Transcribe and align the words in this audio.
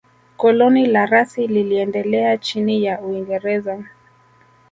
Koloni 0.37 0.85
la 0.87 1.05
Rasi 1.05 1.47
liliendelea 1.47 2.37
chini 2.37 2.83
ya 2.83 3.01
Uingereza 3.01 3.83